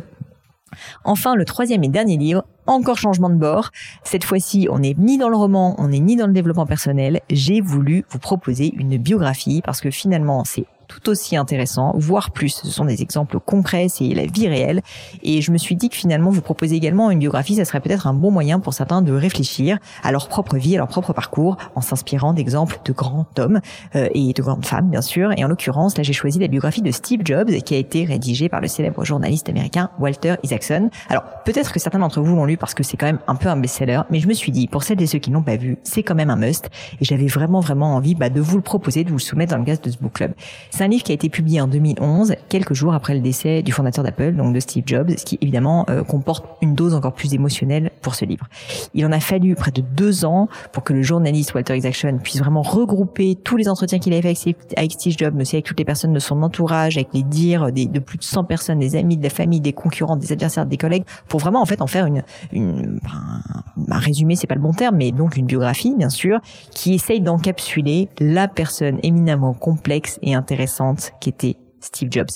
Enfin, 1.04 1.34
le 1.34 1.44
troisième 1.44 1.84
et 1.84 1.88
dernier 1.88 2.16
livre, 2.16 2.44
encore 2.66 2.98
changement 2.98 3.30
de 3.30 3.34
bord. 3.34 3.70
Cette 4.04 4.24
fois-ci, 4.24 4.68
on 4.70 4.80
n'est 4.80 4.94
ni 4.98 5.18
dans 5.18 5.28
le 5.28 5.36
roman, 5.36 5.74
on 5.78 5.88
n'est 5.88 6.00
ni 6.00 6.16
dans 6.16 6.26
le 6.26 6.32
développement 6.32 6.66
personnel. 6.66 7.20
J'ai 7.30 7.60
voulu 7.60 8.04
vous 8.10 8.18
proposer 8.18 8.72
une 8.76 8.96
biographie 8.98 9.62
parce 9.64 9.80
que 9.80 9.90
finalement, 9.90 10.44
c'est 10.44 10.66
tout 10.88 11.10
aussi 11.10 11.36
intéressant, 11.36 11.92
voire 11.96 12.30
plus. 12.30 12.60
Ce 12.64 12.70
sont 12.70 12.84
des 12.84 13.02
exemples 13.02 13.38
concrets, 13.38 13.88
c'est 13.88 14.08
la 14.08 14.26
vie 14.26 14.48
réelle. 14.48 14.82
Et 15.22 15.42
je 15.42 15.52
me 15.52 15.58
suis 15.58 15.76
dit 15.76 15.88
que 15.88 15.96
finalement, 15.96 16.30
vous 16.30 16.40
proposer 16.40 16.74
également 16.76 17.10
une 17.10 17.18
biographie, 17.18 17.56
ça 17.56 17.64
serait 17.64 17.80
peut-être 17.80 18.06
un 18.06 18.14
bon 18.14 18.30
moyen 18.30 18.58
pour 18.58 18.74
certains 18.74 19.02
de 19.02 19.12
réfléchir 19.12 19.78
à 20.02 20.10
leur 20.10 20.28
propre 20.28 20.56
vie, 20.56 20.74
à 20.74 20.78
leur 20.78 20.88
propre 20.88 21.12
parcours, 21.12 21.56
en 21.74 21.80
s'inspirant 21.80 22.32
d'exemples 22.32 22.78
de 22.84 22.92
grands 22.92 23.26
hommes 23.38 23.60
euh, 23.94 24.08
et 24.14 24.32
de 24.32 24.42
grandes 24.42 24.64
femmes, 24.64 24.90
bien 24.90 25.02
sûr. 25.02 25.32
Et 25.36 25.44
en 25.44 25.48
l'occurrence, 25.48 25.96
là, 25.96 26.02
j'ai 26.02 26.12
choisi 26.12 26.38
la 26.38 26.48
biographie 26.48 26.82
de 26.82 26.90
Steve 26.90 27.20
Jobs, 27.24 27.50
qui 27.50 27.74
a 27.74 27.78
été 27.78 28.04
rédigée 28.04 28.48
par 28.48 28.60
le 28.60 28.68
célèbre 28.68 29.04
journaliste 29.04 29.48
américain 29.48 29.90
Walter 29.98 30.36
Isaacson. 30.42 30.90
Alors, 31.10 31.22
peut-être 31.44 31.72
que 31.72 31.78
certains 31.78 31.98
d'entre 31.98 32.20
vous 32.22 32.34
l'ont 32.34 32.46
lu 32.46 32.56
parce 32.56 32.74
que 32.74 32.82
c'est 32.82 32.96
quand 32.96 33.06
même 33.06 33.20
un 33.26 33.34
peu 33.34 33.48
un 33.48 33.56
best-seller, 33.56 34.02
mais 34.10 34.20
je 34.20 34.28
me 34.28 34.32
suis 34.32 34.52
dit, 34.52 34.66
pour 34.66 34.82
celles 34.82 35.00
et 35.02 35.06
ceux 35.06 35.18
qui 35.18 35.30
n'ont 35.30 35.42
pas 35.42 35.56
vu, 35.56 35.76
c'est 35.82 36.02
quand 36.02 36.14
même 36.14 36.30
un 36.30 36.36
must. 36.36 36.70
Et 37.00 37.04
j'avais 37.04 37.26
vraiment, 37.26 37.60
vraiment 37.60 37.94
envie 37.94 38.14
bah, 38.14 38.30
de 38.30 38.40
vous 38.40 38.56
le 38.56 38.62
proposer, 38.62 39.04
de 39.04 39.10
vous 39.10 39.16
le 39.16 39.22
soumettre 39.22 39.52
dans 39.52 39.58
le 39.58 39.64
cadre 39.64 39.82
de 39.82 39.90
ce 39.90 39.98
book 39.98 40.14
club. 40.14 40.32
C'est 40.78 40.84
un 40.84 40.88
livre 40.88 41.02
qui 41.02 41.10
a 41.10 41.14
été 41.16 41.28
publié 41.28 41.60
en 41.60 41.66
2011, 41.66 42.36
quelques 42.48 42.72
jours 42.72 42.94
après 42.94 43.12
le 43.12 43.18
décès 43.18 43.62
du 43.64 43.72
fondateur 43.72 44.04
d'Apple, 44.04 44.36
donc 44.36 44.54
de 44.54 44.60
Steve 44.60 44.84
Jobs, 44.86 45.10
ce 45.10 45.24
qui 45.24 45.36
évidemment 45.40 45.84
euh, 45.90 46.04
comporte 46.04 46.46
une 46.62 46.76
dose 46.76 46.94
encore 46.94 47.14
plus 47.14 47.34
émotionnelle 47.34 47.90
pour 48.00 48.14
ce 48.14 48.24
livre. 48.24 48.46
Il 48.94 49.04
en 49.04 49.10
a 49.10 49.18
fallu 49.18 49.56
près 49.56 49.72
de 49.72 49.80
deux 49.80 50.24
ans 50.24 50.46
pour 50.70 50.84
que 50.84 50.92
le 50.92 51.02
journaliste 51.02 51.52
Walter 51.52 51.76
Isaacson 51.76 52.20
puisse 52.22 52.38
vraiment 52.38 52.62
regrouper 52.62 53.34
tous 53.34 53.56
les 53.56 53.68
entretiens 53.68 53.98
qu'il 53.98 54.12
avait 54.12 54.32
fait 54.36 54.54
avec 54.76 54.92
Steve 54.92 55.16
Jobs, 55.18 55.34
mais 55.34 55.42
aussi 55.42 55.56
avec 55.56 55.66
toutes 55.66 55.80
les 55.80 55.84
personnes 55.84 56.12
de 56.12 56.20
son 56.20 56.44
entourage, 56.44 56.96
avec 56.96 57.08
les 57.12 57.24
dires 57.24 57.72
de 57.72 57.98
plus 57.98 58.18
de 58.18 58.22
100 58.22 58.44
personnes, 58.44 58.78
des 58.78 58.94
amis, 58.94 59.16
de 59.16 59.24
la 59.24 59.30
famille, 59.30 59.60
des 59.60 59.72
concurrents, 59.72 60.14
des 60.14 60.30
adversaires, 60.30 60.64
des 60.64 60.76
collègues, 60.76 61.02
pour 61.26 61.40
vraiment 61.40 61.60
en 61.60 61.66
fait 61.66 61.82
en 61.82 61.88
faire 61.88 62.06
une, 62.06 62.22
une 62.52 63.00
un, 63.12 63.92
un 63.92 63.98
résumé, 63.98 64.36
c'est 64.36 64.46
pas 64.46 64.54
le 64.54 64.60
bon 64.60 64.74
terme, 64.74 64.94
mais 64.94 65.10
donc 65.10 65.36
une 65.36 65.46
biographie 65.46 65.96
bien 65.98 66.08
sûr, 66.08 66.38
qui 66.70 66.94
essaye 66.94 67.20
d'encapsuler 67.20 68.08
la 68.20 68.46
personne 68.46 69.00
éminemment 69.02 69.54
complexe 69.54 70.20
et 70.22 70.36
intéressante 70.36 70.67
qui 71.20 71.30
était 71.30 71.56
Steve 71.80 72.08
Jobs. 72.10 72.28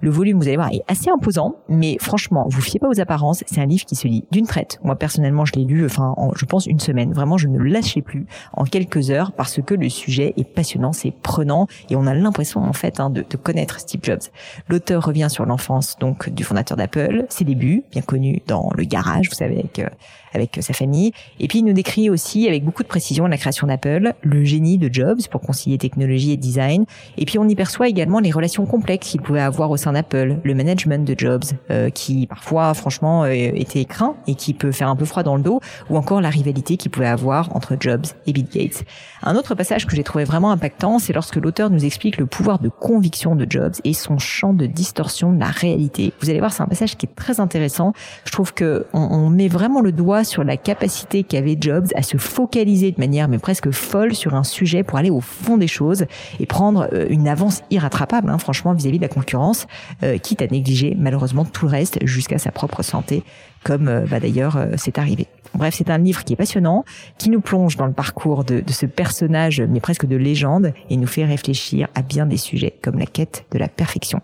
Le 0.00 0.10
volume, 0.10 0.38
vous 0.38 0.46
allez 0.46 0.56
voir, 0.56 0.72
est 0.72 0.82
assez 0.88 1.10
imposant, 1.10 1.56
mais 1.68 1.96
franchement, 2.00 2.46
vous 2.48 2.60
fiez 2.60 2.80
pas 2.80 2.88
aux 2.88 3.00
apparences. 3.00 3.44
C'est 3.46 3.60
un 3.60 3.66
livre 3.66 3.84
qui 3.84 3.96
se 3.96 4.08
lit 4.08 4.24
d'une 4.30 4.46
traite. 4.46 4.78
Moi, 4.82 4.96
personnellement, 4.96 5.44
je 5.44 5.52
l'ai 5.54 5.64
lu, 5.64 5.84
enfin, 5.84 6.14
en, 6.16 6.32
je 6.34 6.44
pense 6.44 6.66
une 6.66 6.80
semaine. 6.80 7.12
Vraiment, 7.12 7.38
je 7.38 7.48
ne 7.48 7.58
lâchais 7.58 8.02
plus 8.02 8.26
en 8.52 8.64
quelques 8.64 9.10
heures 9.10 9.32
parce 9.32 9.60
que 9.62 9.74
le 9.74 9.88
sujet 9.88 10.34
est 10.36 10.44
passionnant, 10.44 10.92
c'est 10.92 11.10
prenant 11.10 11.66
et 11.90 11.96
on 11.96 12.06
a 12.06 12.14
l'impression, 12.14 12.62
en 12.62 12.72
fait, 12.72 13.00
hein, 13.00 13.10
de, 13.10 13.22
connaître 13.36 13.80
Steve 13.80 14.00
Jobs. 14.02 14.22
L'auteur 14.68 15.04
revient 15.04 15.28
sur 15.30 15.44
l'enfance, 15.44 15.96
donc, 16.00 16.30
du 16.30 16.42
fondateur 16.42 16.76
d'Apple, 16.76 17.26
ses 17.28 17.44
débuts, 17.44 17.84
bien 17.92 18.02
connus 18.02 18.40
dans 18.46 18.70
le 18.74 18.84
garage, 18.84 19.28
vous 19.28 19.34
savez, 19.34 19.58
avec, 19.58 19.78
euh, 19.78 19.88
avec 20.32 20.58
sa 20.60 20.72
famille. 20.72 21.12
Et 21.38 21.48
puis, 21.48 21.58
il 21.58 21.64
nous 21.64 21.74
décrit 21.74 22.08
aussi, 22.10 22.48
avec 22.48 22.64
beaucoup 22.64 22.82
de 22.82 22.88
précision, 22.88 23.26
la 23.26 23.36
création 23.36 23.66
d'Apple, 23.66 24.14
le 24.22 24.44
génie 24.44 24.78
de 24.78 24.92
Jobs 24.92 25.20
pour 25.30 25.40
concilier 25.42 25.78
technologie 25.78 26.32
et 26.32 26.36
design. 26.36 26.86
Et 27.18 27.24
puis, 27.26 27.38
on 27.38 27.46
y 27.48 27.54
perçoit 27.54 27.88
également 27.88 28.20
les 28.20 28.30
relations 28.30 28.64
complexes 28.64 28.85
qu'il 28.94 29.20
pouvait 29.20 29.40
avoir 29.40 29.70
au 29.70 29.76
sein 29.76 29.92
d'Apple, 29.92 30.36
le 30.42 30.54
management 30.54 31.04
de 31.04 31.14
Jobs, 31.16 31.44
euh, 31.70 31.90
qui 31.90 32.26
parfois, 32.26 32.72
franchement, 32.74 33.24
euh, 33.24 33.30
était 33.32 33.84
craint 33.84 34.16
et 34.26 34.34
qui 34.34 34.54
peut 34.54 34.72
faire 34.72 34.88
un 34.88 34.96
peu 34.96 35.04
froid 35.04 35.22
dans 35.22 35.36
le 35.36 35.42
dos, 35.42 35.60
ou 35.90 35.96
encore 35.96 36.20
la 36.20 36.30
rivalité 36.30 36.76
qu'il 36.76 36.90
pouvait 36.90 37.06
avoir 37.06 37.54
entre 37.54 37.76
Jobs 37.78 38.06
et 38.26 38.32
Bill 38.32 38.46
Gates. 38.52 38.84
Un 39.22 39.36
autre 39.36 39.54
passage 39.54 39.86
que 39.86 39.96
j'ai 39.96 40.04
trouvé 40.04 40.24
vraiment 40.24 40.50
impactant, 40.50 40.98
c'est 40.98 41.12
lorsque 41.12 41.36
l'auteur 41.36 41.70
nous 41.70 41.84
explique 41.84 42.16
le 42.18 42.26
pouvoir 42.26 42.58
de 42.58 42.68
conviction 42.68 43.34
de 43.34 43.46
Jobs 43.48 43.74
et 43.84 43.92
son 43.92 44.18
champ 44.18 44.52
de 44.52 44.66
distorsion 44.66 45.32
de 45.32 45.40
la 45.40 45.46
réalité. 45.46 46.12
Vous 46.20 46.30
allez 46.30 46.38
voir, 46.38 46.52
c'est 46.52 46.62
un 46.62 46.66
passage 46.68 46.96
qui 46.96 47.06
est 47.06 47.14
très 47.14 47.40
intéressant. 47.40 47.92
Je 48.24 48.32
trouve 48.32 48.54
que 48.54 48.86
on, 48.92 49.00
on 49.00 49.30
met 49.30 49.48
vraiment 49.48 49.80
le 49.80 49.92
doigt 49.92 50.24
sur 50.24 50.44
la 50.44 50.56
capacité 50.56 51.24
qu'avait 51.24 51.56
Jobs 51.60 51.88
à 51.94 52.02
se 52.02 52.16
focaliser 52.16 52.92
de 52.92 53.00
manière 53.00 53.28
mais 53.28 53.38
presque 53.38 53.70
folle 53.70 54.14
sur 54.14 54.34
un 54.34 54.44
sujet 54.44 54.82
pour 54.82 54.98
aller 54.98 55.10
au 55.10 55.20
fond 55.20 55.56
des 55.56 55.66
choses 55.66 56.06
et 56.40 56.46
prendre 56.46 56.88
euh, 56.92 57.06
une 57.08 57.28
avance 57.28 57.62
irrattrapable, 57.70 58.30
hein, 58.30 58.38
franchement, 58.38 58.74
vis-à-vis 58.76 58.98
de 58.98 59.02
la 59.02 59.08
concurrence, 59.08 59.66
euh, 60.02 60.18
quitte 60.18 60.42
à 60.42 60.46
négliger 60.46 60.96
malheureusement 60.98 61.44
tout 61.44 61.66
le 61.66 61.72
reste 61.72 61.98
jusqu'à 62.04 62.38
sa 62.38 62.52
propre 62.52 62.82
santé, 62.82 63.22
comme 63.64 63.88
euh, 63.88 64.06
bah, 64.08 64.20
d'ailleurs 64.20 64.58
c'est 64.76 64.98
arrivé. 64.98 65.26
Bref, 65.54 65.74
c'est 65.78 65.90
un 65.90 65.98
livre 65.98 66.22
qui 66.24 66.34
est 66.34 66.36
passionnant, 66.36 66.84
qui 67.16 67.30
nous 67.30 67.40
plonge 67.40 67.76
dans 67.76 67.86
le 67.86 67.92
parcours 67.92 68.44
de, 68.44 68.60
de, 68.60 68.72
ce 68.72 68.84
personnage, 68.84 69.62
mais 69.62 69.80
presque 69.80 70.04
de 70.04 70.16
légende, 70.16 70.72
et 70.90 70.96
nous 70.98 71.06
fait 71.06 71.24
réfléchir 71.24 71.88
à 71.94 72.02
bien 72.02 72.26
des 72.26 72.36
sujets 72.36 72.74
comme 72.82 72.98
la 72.98 73.06
quête 73.06 73.46
de 73.52 73.58
la 73.58 73.68
perfection. 73.68 74.20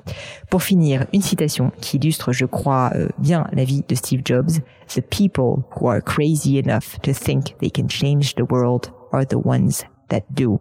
Pour 0.51 0.63
finir, 0.63 1.07
une 1.15 1.23
citation 1.23 1.73
qui 1.81 1.97
illustre, 1.97 2.33
je 2.33 2.45
crois, 2.45 2.93
bien 3.19 3.47
la 3.53 3.65
vie 3.65 3.83
de 3.89 3.95
Steve 3.95 4.21
Jobs. 4.25 4.61
The 4.89 5.01
people 5.01 5.65
who 5.75 5.89
are 5.89 6.03
crazy 6.03 6.59
enough 6.59 7.01
to 7.03 7.13
think 7.15 7.57
they 7.61 7.71
can 7.71 7.89
change 7.89 8.35
the 8.35 8.45
world 8.51 8.93
are 9.13 9.25
the 9.25 9.39
ones 9.43 9.85
that 10.11 10.23
do 10.31 10.61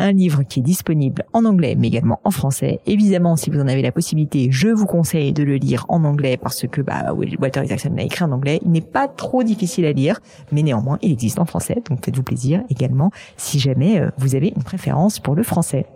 un 0.00 0.12
livre 0.12 0.42
qui 0.42 0.60
est 0.60 0.62
disponible 0.62 1.24
en 1.32 1.44
anglais 1.44 1.76
mais 1.76 1.88
également 1.88 2.20
en 2.24 2.30
français. 2.30 2.80
Évidemment, 2.86 3.36
si 3.36 3.50
vous 3.50 3.60
en 3.60 3.68
avez 3.68 3.82
la 3.82 3.92
possibilité, 3.92 4.48
je 4.50 4.68
vous 4.68 4.86
conseille 4.86 5.32
de 5.32 5.42
le 5.42 5.56
lire 5.56 5.86
en 5.88 6.04
anglais 6.04 6.36
parce 6.36 6.66
que 6.66 6.80
bah, 6.80 7.14
Walter 7.14 7.64
Isaacson 7.64 7.92
l'a 7.96 8.04
écrit 8.04 8.24
en 8.24 8.32
anglais. 8.32 8.60
Il 8.64 8.70
n'est 8.70 8.80
pas 8.80 9.08
trop 9.08 9.42
difficile 9.42 9.84
à 9.84 9.92
lire, 9.92 10.20
mais 10.52 10.62
néanmoins, 10.62 10.98
il 11.02 11.12
existe 11.12 11.38
en 11.38 11.44
français, 11.44 11.82
donc 11.88 12.04
faites-vous 12.04 12.22
plaisir 12.22 12.62
également 12.70 13.10
si 13.36 13.58
jamais 13.58 14.00
euh, 14.00 14.10
vous 14.18 14.34
avez 14.34 14.52
une 14.56 14.62
préférence 14.62 15.18
pour 15.18 15.34
le 15.34 15.42
français. 15.42 15.86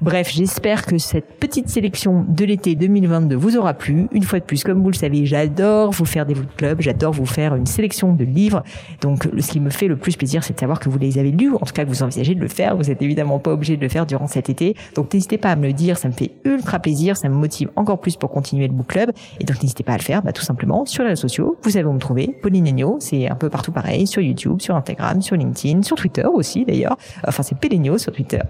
Bref, 0.00 0.30
j'espère 0.32 0.86
que 0.86 0.96
cette 0.96 1.38
petite 1.38 1.68
sélection 1.68 2.24
de 2.26 2.46
l'été 2.46 2.74
2022 2.74 3.36
vous 3.36 3.58
aura 3.58 3.74
plu. 3.74 4.06
Une 4.12 4.22
fois 4.22 4.40
de 4.40 4.44
plus, 4.46 4.64
comme 4.64 4.82
vous 4.82 4.88
le 4.88 4.96
savez, 4.96 5.26
j'adore 5.26 5.90
vous 5.90 6.06
faire 6.06 6.24
des 6.24 6.32
book 6.32 6.46
clubs, 6.56 6.80
j'adore 6.80 7.12
vous 7.12 7.26
faire 7.26 7.54
une 7.54 7.66
sélection 7.66 8.14
de 8.14 8.24
livres. 8.24 8.62
Donc, 9.02 9.28
ce 9.38 9.52
qui 9.52 9.60
me 9.60 9.68
fait 9.68 9.88
le 9.88 9.96
plus 9.96 10.16
plaisir, 10.16 10.42
c'est 10.42 10.54
de 10.54 10.58
savoir 10.58 10.80
que 10.80 10.88
vous 10.88 10.98
les 10.98 11.18
avez 11.18 11.30
lus, 11.30 11.52
en 11.52 11.58
tout 11.58 11.74
cas 11.74 11.84
que 11.84 11.90
vous 11.90 12.02
envisagez 12.02 12.34
de 12.34 12.40
le 12.40 12.48
faire. 12.48 12.78
Vous 12.78 12.90
êtes 12.90 13.02
évidemment 13.02 13.38
pas 13.40 13.52
obligé 13.52 13.76
de 13.76 13.82
le 13.82 13.90
faire 13.90 14.06
durant 14.06 14.26
cet 14.26 14.48
été. 14.48 14.74
Donc, 14.94 15.12
n'hésitez 15.12 15.36
pas 15.36 15.50
à 15.50 15.56
me 15.56 15.66
le 15.66 15.74
dire, 15.74 15.98
ça 15.98 16.08
me 16.08 16.14
fait 16.14 16.30
ultra 16.46 16.78
plaisir, 16.78 17.18
ça 17.18 17.28
me 17.28 17.34
motive 17.34 17.68
encore 17.76 18.00
plus 18.00 18.16
pour 18.16 18.30
continuer 18.30 18.68
le 18.68 18.72
book 18.72 18.86
club. 18.86 19.12
Et 19.38 19.44
donc, 19.44 19.62
n'hésitez 19.62 19.84
pas 19.84 19.92
à 19.92 19.98
le 19.98 20.02
faire, 20.02 20.22
bah, 20.22 20.32
tout 20.32 20.40
simplement 20.40 20.86
sur 20.86 21.02
les 21.02 21.10
réseaux 21.10 21.28
sociaux. 21.28 21.58
Vous 21.62 21.70
savez 21.72 21.84
où 21.84 21.92
me 21.92 21.98
trouver, 21.98 22.34
Pauline 22.40 22.66
Agneau, 22.66 22.96
c'est 23.00 23.28
un 23.28 23.34
peu 23.34 23.50
partout 23.50 23.70
pareil, 23.70 24.06
sur 24.06 24.22
YouTube, 24.22 24.62
sur 24.62 24.76
Instagram, 24.76 25.20
sur 25.20 25.36
LinkedIn, 25.36 25.82
sur 25.82 25.96
Twitter 25.96 26.24
aussi 26.24 26.64
d'ailleurs. 26.64 26.96
Enfin, 27.28 27.42
c'est 27.42 27.58
Pélénio 27.58 27.98
sur 27.98 28.12
Twitter. 28.12 28.40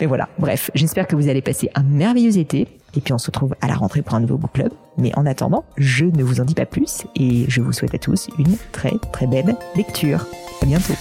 Mais 0.00 0.06
voilà, 0.06 0.28
bref, 0.42 0.70
j'espère 0.74 1.06
que 1.06 1.16
vous 1.16 1.28
allez 1.28 1.40
passer 1.40 1.70
un 1.74 1.84
merveilleux 1.84 2.36
été. 2.36 2.68
Et 2.94 3.00
puis 3.00 3.14
on 3.14 3.18
se 3.18 3.26
retrouve 3.26 3.54
à 3.62 3.68
la 3.68 3.74
rentrée 3.74 4.02
pour 4.02 4.14
un 4.14 4.20
nouveau 4.20 4.36
book 4.36 4.52
club. 4.52 4.72
Mais 4.98 5.16
en 5.16 5.24
attendant, 5.24 5.64
je 5.78 6.04
ne 6.04 6.22
vous 6.22 6.40
en 6.40 6.44
dis 6.44 6.54
pas 6.54 6.66
plus 6.66 7.04
et 7.16 7.46
je 7.48 7.62
vous 7.62 7.72
souhaite 7.72 7.94
à 7.94 7.98
tous 7.98 8.28
une 8.38 8.56
très 8.72 8.92
très 9.12 9.26
belle 9.26 9.56
lecture. 9.74 10.26
À 10.60 10.66
bientôt. 10.66 10.94